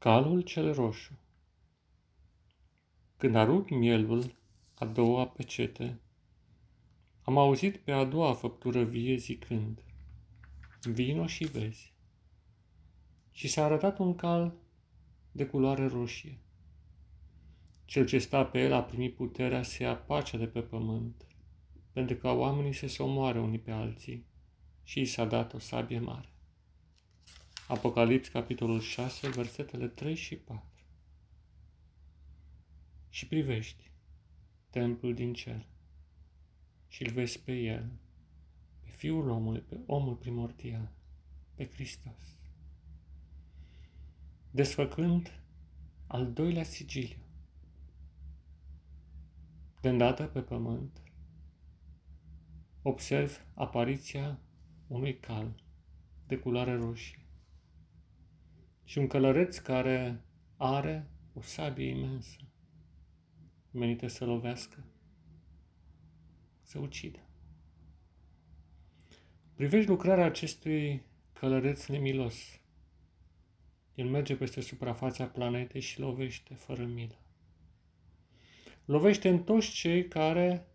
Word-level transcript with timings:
Calul 0.00 0.40
cel 0.40 0.74
roșu 0.74 1.18
Când 3.16 3.34
arunc 3.34 3.70
mielul 3.70 4.34
a 4.74 4.84
doua 4.84 5.26
pecete, 5.26 6.00
am 7.22 7.38
auzit 7.38 7.76
pe 7.76 7.92
a 7.92 8.04
doua 8.04 8.34
făptură 8.34 8.82
vie 8.82 9.16
zicând, 9.16 9.82
Vino 10.82 11.26
și 11.26 11.44
vezi. 11.44 11.92
Și 13.30 13.48
s-a 13.48 13.64
arătat 13.64 13.98
un 13.98 14.14
cal 14.14 14.54
de 15.32 15.46
culoare 15.46 15.86
roșie. 15.86 16.38
Cel 17.84 18.06
ce 18.06 18.18
sta 18.18 18.44
pe 18.44 18.60
el 18.60 18.72
a 18.72 18.82
primit 18.82 19.14
puterea 19.14 19.62
să 19.62 19.82
ia 19.82 19.96
pacea 19.96 20.38
de 20.38 20.46
pe 20.46 20.60
pământ, 20.60 21.26
pentru 21.92 22.16
ca 22.16 22.32
oamenii 22.32 22.74
să 22.74 22.86
se 22.86 23.02
omoare 23.02 23.40
unii 23.40 23.58
pe 23.58 23.70
alții 23.70 24.26
și 24.82 25.00
i 25.00 25.04
s-a 25.04 25.24
dat 25.24 25.52
o 25.52 25.58
sabie 25.58 25.98
mare. 25.98 26.32
Apocalips, 27.68 28.28
capitolul 28.28 28.80
6, 28.80 29.28
versetele 29.28 29.88
3 29.88 30.14
și 30.14 30.36
4. 30.36 30.64
Și 33.08 33.26
privești 33.26 33.90
templul 34.70 35.14
din 35.14 35.32
cer 35.32 35.66
și 36.86 37.02
îl 37.02 37.12
vezi 37.12 37.40
pe 37.40 37.52
el, 37.52 37.92
pe 38.80 38.90
Fiul 38.90 39.28
omului, 39.28 39.60
pe 39.60 39.80
omul 39.86 40.14
primordial, 40.14 40.92
pe 41.54 41.68
Hristos. 41.68 42.36
Desfăcând 44.50 45.42
al 46.06 46.32
doilea 46.32 46.64
sigiliu, 46.64 47.22
de 49.80 49.88
îndată 49.88 50.26
pe 50.26 50.40
pământ, 50.40 51.02
observ 52.82 53.46
apariția 53.54 54.40
unui 54.86 55.18
cal 55.18 55.62
de 56.26 56.38
culoare 56.38 56.74
roșie 56.74 57.27
și 58.88 58.98
un 58.98 59.06
călăreț 59.06 59.58
care 59.58 60.24
are 60.56 61.10
o 61.32 61.40
sabie 61.40 61.88
imensă, 61.88 62.36
menită 63.70 64.06
să 64.06 64.24
lovească, 64.24 64.84
să 66.62 66.78
ucidă. 66.78 67.18
Privești 69.54 69.88
lucrarea 69.88 70.24
acestui 70.24 71.02
călăreț 71.32 71.86
nemilos. 71.86 72.60
El 73.94 74.08
merge 74.08 74.36
peste 74.36 74.60
suprafața 74.60 75.26
planetei 75.26 75.80
și 75.80 76.00
lovește 76.00 76.54
fără 76.54 76.84
milă. 76.84 77.18
Lovește 78.84 79.28
în 79.28 79.42
toți 79.42 79.70
cei 79.70 80.08
care 80.08 80.66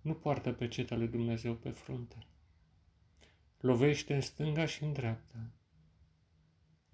nu 0.00 0.14
poartă 0.14 0.52
pe 0.52 0.68
ceta 0.68 0.96
lui 0.96 1.08
Dumnezeu 1.08 1.54
pe 1.54 1.70
frunte. 1.70 2.26
Lovește 3.60 4.14
în 4.14 4.20
stânga 4.20 4.66
și 4.66 4.82
în 4.82 4.92
dreapta 4.92 5.52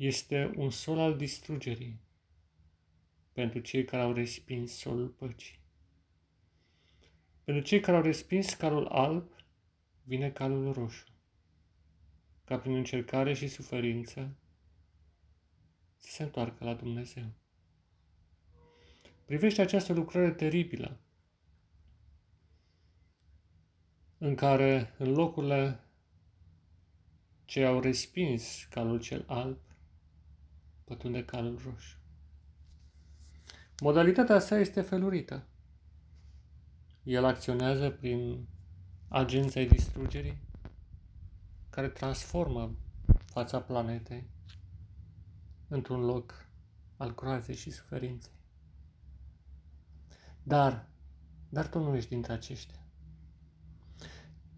este 0.00 0.52
un 0.56 0.70
sol 0.70 0.98
al 0.98 1.16
distrugerii 1.16 2.00
pentru 3.32 3.58
cei 3.58 3.84
care 3.84 4.02
au 4.02 4.12
respins 4.12 4.72
solul 4.72 5.08
păcii. 5.08 5.58
Pentru 7.44 7.62
cei 7.62 7.80
care 7.80 7.96
au 7.96 8.02
respins 8.02 8.54
calul 8.54 8.86
alb, 8.86 9.32
vine 10.02 10.30
calul 10.30 10.72
roșu, 10.72 11.06
ca 12.44 12.58
prin 12.58 12.74
încercare 12.74 13.34
și 13.34 13.48
suferință 13.48 14.36
să 15.96 16.10
se 16.10 16.22
întoarcă 16.22 16.64
la 16.64 16.74
Dumnezeu. 16.74 17.32
Privește 19.24 19.60
această 19.60 19.92
lucrare 19.92 20.30
teribilă 20.30 21.00
în 24.18 24.34
care 24.34 24.94
în 24.98 25.12
locurile 25.12 25.80
ce 27.44 27.64
au 27.64 27.80
respins 27.80 28.64
calul 28.70 29.00
cel 29.00 29.24
alb, 29.26 29.58
pătrunde 30.90 31.24
calul 31.24 31.60
roșu. 31.64 31.96
Modalitatea 33.80 34.38
sa 34.38 34.58
este 34.58 34.80
felurită. 34.80 35.46
El 37.02 37.24
acționează 37.24 37.90
prin 37.90 38.46
agenția 39.08 39.64
distrugerii 39.64 40.38
care 41.70 41.88
transformă 41.88 42.74
fața 43.24 43.60
planetei 43.60 44.30
într-un 45.68 46.00
loc 46.00 46.46
al 46.96 47.14
groazei 47.14 47.56
și 47.56 47.70
suferinței. 47.70 48.38
Dar, 50.42 50.88
dar 51.48 51.68
tu 51.68 51.78
nu 51.78 51.96
ești 51.96 52.08
dintre 52.08 52.32
aceștia. 52.32 52.84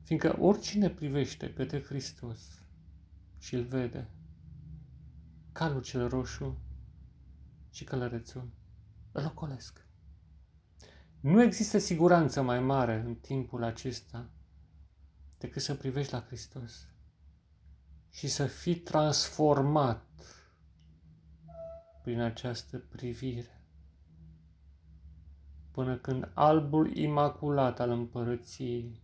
Fiindcă 0.02 0.36
oricine 0.40 0.90
privește 0.90 1.52
către 1.52 1.82
Hristos 1.82 2.64
și 3.38 3.54
îl 3.54 3.64
vede, 3.64 4.08
calul 5.52 5.82
cel 5.82 6.08
roșu 6.08 6.58
și 7.70 7.84
călărețul 7.84 8.50
îl 9.12 9.24
ocolesc. 9.24 9.86
Nu 11.20 11.42
există 11.42 11.78
siguranță 11.78 12.42
mai 12.42 12.60
mare 12.60 13.00
în 13.00 13.14
timpul 13.14 13.62
acesta 13.62 14.30
decât 15.38 15.62
să 15.62 15.74
privești 15.74 16.12
la 16.12 16.22
Hristos 16.22 16.88
și 18.10 18.28
să 18.28 18.46
fii 18.46 18.76
transformat 18.76 20.06
prin 22.02 22.20
această 22.20 22.78
privire. 22.78 23.62
Până 25.70 25.96
când 25.96 26.30
albul 26.34 26.96
imaculat 26.96 27.80
al 27.80 27.90
împărăției 27.90 29.02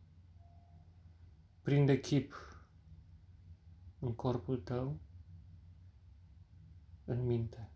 prinde 1.63 2.01
chip 2.01 2.35
în 3.99 4.15
corpul 4.15 4.57
tău 4.57 5.01
în 7.09 7.25
minte 7.25 7.71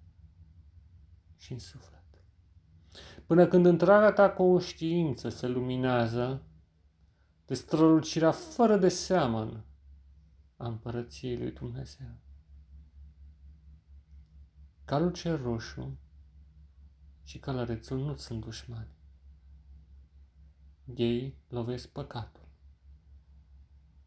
și 1.37 1.53
în 1.53 1.59
suflet. 1.59 2.01
Până 3.27 3.47
când 3.47 3.67
întreaga 3.67 4.13
ta 4.13 4.31
conștiință 4.31 5.29
se 5.29 5.47
luminează 5.47 6.43
de 7.47 7.55
strălucirea 7.55 8.31
fără 8.31 8.77
de 8.77 8.89
seamăn 8.89 9.65
a 10.57 10.67
împărăției 10.67 11.39
lui 11.39 11.53
Dumnezeu. 11.53 12.21
Calul 14.85 15.13
cel 15.13 15.43
roșu 15.43 15.99
și 17.23 17.39
călărețul 17.39 17.99
nu 17.99 18.17
sunt 18.17 18.41
dușmani. 18.41 18.95
Ei 20.95 21.37
lovesc 21.49 21.89
păcatul 21.89 22.49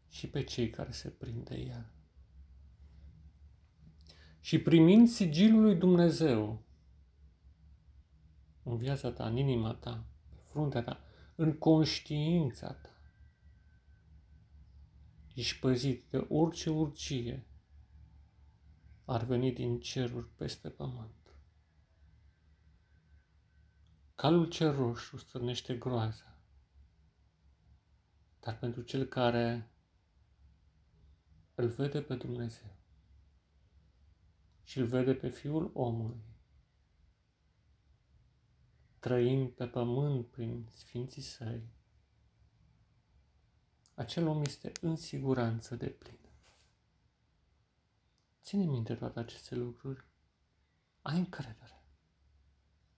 și 0.08 0.28
pe 0.28 0.44
cei 0.44 0.70
care 0.70 0.90
se 0.90 1.08
prind 1.08 1.44
de 1.44 1.54
el 1.54 1.95
și 4.46 4.58
primind 4.58 5.08
sigilul 5.08 5.62
lui 5.62 5.74
Dumnezeu 5.74 6.62
în 8.62 8.76
viața 8.76 9.12
ta, 9.12 9.26
în 9.26 9.36
inima 9.36 9.74
ta, 9.74 10.06
pe 10.28 10.36
fruntea 10.42 10.82
ta, 10.82 11.00
în 11.34 11.58
conștiința 11.58 12.72
ta, 12.72 13.00
ești 15.34 15.58
păzit 15.58 16.04
de 16.10 16.26
orice 16.28 16.70
urcie 16.70 17.46
ar 19.04 19.24
veni 19.24 19.52
din 19.52 19.80
ceruri 19.80 20.28
peste 20.34 20.68
pământ. 20.68 21.34
Calul 24.14 24.48
cel 24.48 24.76
roșu 24.76 25.16
stârnește 25.16 25.76
groaza, 25.76 26.38
dar 28.40 28.58
pentru 28.58 28.82
cel 28.82 29.04
care 29.04 29.70
îl 31.54 31.68
vede 31.68 32.02
pe 32.02 32.14
Dumnezeu, 32.14 32.76
și 34.66 34.78
îl 34.78 34.86
vede 34.86 35.14
pe 35.14 35.28
Fiul 35.28 35.70
omului, 35.74 36.24
trăind 38.98 39.50
pe 39.50 39.66
pământ 39.66 40.26
prin 40.26 40.68
Sfinții 40.72 41.22
Săi, 41.22 41.68
acel 43.94 44.26
om 44.26 44.42
este 44.42 44.72
în 44.80 44.96
siguranță 44.96 45.76
de 45.76 45.88
plină. 45.88 46.30
Ține 48.42 48.64
minte 48.64 48.94
toate 48.94 49.18
aceste 49.18 49.54
lucruri, 49.54 50.04
ai 51.02 51.18
încredere 51.18 51.84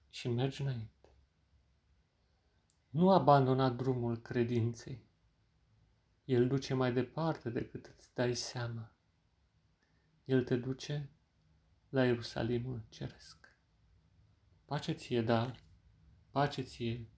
și 0.09 0.29
mergi 0.29 0.63
înainte. 0.63 1.13
Nu 2.89 3.11
abandona 3.11 3.71
drumul 3.71 4.19
credinței. 4.19 5.07
El 6.25 6.49
duce 6.49 6.75
mai 6.75 6.93
departe 6.93 7.51
decât 7.51 7.87
îți 7.87 8.15
dai 8.15 8.35
seama. 8.35 8.93
El 10.25 10.45
te 10.45 10.57
duce 10.57 11.13
la 11.89 12.05
Ierusalimul 12.05 12.83
Ceresc. 12.89 13.37
Pace 14.65 14.93
ție, 14.93 15.23
da, 15.23 15.53
pace 16.31 16.63
ție, 16.63 17.09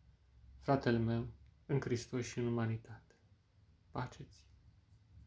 fratele 0.60 0.98
meu, 0.98 1.28
în 1.66 1.80
Hristos 1.80 2.26
și 2.26 2.38
în 2.38 2.46
umanitate. 2.46 3.14
Pace 3.90 4.22
ție. 4.22 4.49